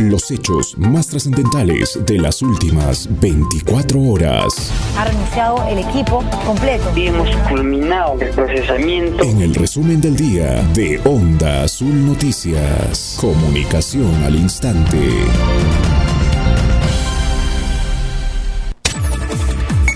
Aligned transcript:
Los 0.00 0.30
hechos 0.30 0.78
más 0.78 1.08
trascendentales 1.08 1.98
de 2.06 2.18
las 2.18 2.40
últimas 2.40 3.06
24 3.20 4.00
horas. 4.00 4.72
Ha 4.96 5.04
renunciado 5.04 5.62
el 5.68 5.78
equipo 5.78 6.24
completo. 6.46 6.90
Y 6.96 7.08
hemos 7.08 7.28
culminado 7.50 8.18
el 8.18 8.30
procesamiento. 8.30 9.22
En 9.22 9.42
el 9.42 9.54
resumen 9.54 10.00
del 10.00 10.16
día 10.16 10.62
de 10.72 10.98
Onda 11.04 11.64
Azul 11.64 12.06
Noticias. 12.06 13.18
Comunicación 13.20 14.10
al 14.24 14.36
instante. 14.36 14.96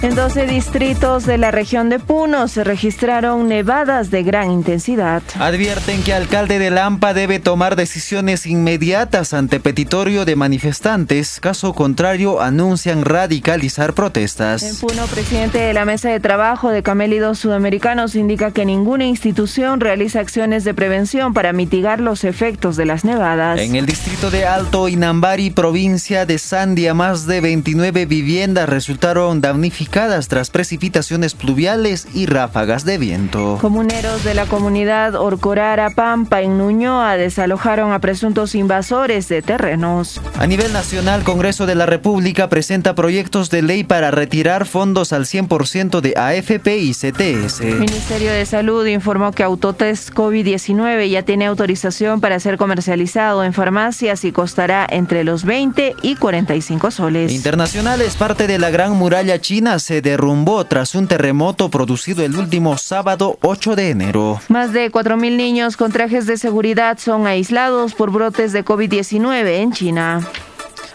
En 0.05 0.15
12 0.15 0.47
distritos 0.47 1.25
de 1.25 1.39
la 1.39 1.51
región 1.51 1.89
de 1.89 1.99
Puno 1.99 2.47
se 2.47 2.63
registraron 2.63 3.49
nevadas 3.49 4.11
de 4.11 4.23
gran 4.23 4.51
intensidad. 4.51 5.23
Advierten 5.41 6.03
que 6.03 6.13
alcalde 6.13 6.59
de 6.59 6.71
Lampa 6.71 7.15
debe 7.15 7.41
tomar 7.41 7.75
decisiones 7.75 8.45
inmediatas 8.45 9.33
ante 9.33 9.61
petitorio 9.61 10.27
de 10.27 10.37
manifestantes. 10.37 11.41
Caso 11.41 11.73
contrario, 11.73 12.43
anuncian 12.43 13.07
radicalizar 13.07 13.95
protestas. 13.95 14.63
En 14.63 14.77
Puno, 14.77 15.07
presidente 15.07 15.57
de 15.57 15.73
la 15.73 15.87
mesa 15.87 16.11
de 16.11 16.21
trabajo 16.21 16.69
de 16.69 16.83
camélidos 16.83 17.39
sudamericanos 17.39 18.15
indica 18.15 18.51
que 18.51 18.67
ninguna 18.67 19.07
institución 19.07 19.81
realiza 19.81 20.21
acciones 20.21 20.65
de 20.65 20.75
prevención 20.75 21.33
para 21.33 21.55
mitigar 21.55 22.01
los 22.01 22.25
efectos 22.25 22.77
de 22.77 22.85
las 22.85 23.07
nevadas. 23.07 23.59
En 23.59 23.75
el 23.75 23.87
distrito 23.87 24.31
de 24.31 24.45
Alto 24.45 24.87
Inambari, 24.87 25.49
provincia 25.49 26.27
de 26.27 26.37
Sandia, 26.37 26.93
más 26.93 27.25
de 27.25 27.41
29 27.41 28.05
viviendas 28.05 28.69
resultaron 28.69 29.41
damnificadas 29.41 29.94
tras 29.95 30.51
precipitaciones 30.51 31.35
pluviales 31.35 32.09
y 32.15 32.27
ráfagas 32.27 32.85
de 32.85 32.99
viento. 32.99 33.59
Comuneros 33.61 34.25
de 34.25 34.35
la 34.35 34.47
comunidad 34.47 35.15
Orcorara 35.15 35.91
Pampa 35.91 36.43
en 36.43 36.59
Nuñoa 36.59 37.17
desalojaron 37.17 37.93
a 37.93 38.01
presuntos 38.01 38.57
invasores 38.57 39.29
de 39.29 39.41
terrenos. 39.41 40.21
A 40.37 40.49
nivel 40.49 40.73
nacional, 40.73 41.23
Congreso 41.23 41.65
de 41.67 41.77
la 41.77 41.87
República 41.87 42.49
presenta 42.49 42.97
proyectos 42.97 43.51
de 43.51 43.63
ley 43.63 43.85
para 43.85 44.11
retirar 44.11 44.67
fondos 44.67 45.13
al 45.13 45.27
100% 45.27 46.01
de 46.01 46.15
AFP 46.17 46.77
y 46.79 46.93
CTS. 46.93 47.61
El 47.61 47.79
Ministerio 47.79 48.33
de 48.33 48.47
Salud 48.47 48.85
informó 48.87 49.31
que 49.31 49.45
Autotest 49.45 50.11
COVID-19 50.11 51.09
ya 51.09 51.23
tiene 51.23 51.47
autorización 51.47 52.21
para 52.21 52.41
ser 52.41 52.59
comercializado 52.59 53.45
en 53.45 53.53
farmacias 53.53 54.25
y 54.25 54.33
costará 54.33 54.89
entre 54.91 55.23
los 55.23 55.45
20 55.45 55.95
y 56.03 56.17
45 56.17 56.91
soles. 56.91 57.31
Internacional 57.31 58.01
es 58.01 58.17
parte 58.17 58.49
de 58.49 58.59
la 58.59 58.71
Gran 58.71 58.95
Muralla 58.95 59.41
China 59.41 59.79
se 59.85 60.01
derrumbó 60.01 60.65
tras 60.65 60.95
un 60.95 61.07
terremoto 61.07 61.69
producido 61.69 62.25
el 62.25 62.37
último 62.37 62.79
sábado 62.79 63.39
8 63.43 63.77
de 63.77 63.91
enero. 63.91 64.41
Más 64.49 64.73
de 64.73 64.91
4.000 64.91 65.37
niños 65.37 65.77
con 65.77 65.93
trajes 65.93 66.27
de 66.27 66.39
seguridad 66.39 66.99
son 66.99 67.27
aislados 67.27 67.95
por 67.95 68.11
brotes 68.11 68.53
de 68.53 68.65
COVID-19 68.65 69.47
en 69.61 69.73
China. 69.73 70.27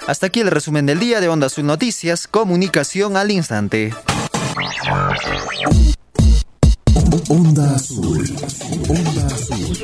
Hasta 0.07 0.25
aquí 0.25 0.39
el 0.39 0.49
resumen 0.49 0.87
del 0.87 0.99
día 0.99 1.21
de 1.21 1.29
Onda 1.29 1.45
Azul 1.45 1.67
Noticias, 1.67 2.27
comunicación 2.27 3.15
al 3.15 3.29
instante. 3.29 3.93
Onda 7.29 7.75
Azul. 7.75 8.35
Onda 8.89 9.27
Azul. 9.27 9.77